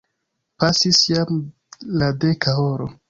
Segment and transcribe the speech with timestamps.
[0.59, 1.29] Pasis jam
[2.01, 2.89] la deka horo.